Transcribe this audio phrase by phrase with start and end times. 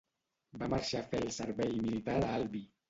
[0.61, 2.69] Va marxar a fer el servei militar a Albi.